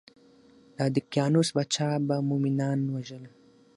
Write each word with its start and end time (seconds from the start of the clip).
د 0.77 0.79
دقیانوس 0.95 1.49
پاچا 1.55 1.89
به 2.07 2.15
مومنان 2.29 2.79
وژل. 2.93 3.25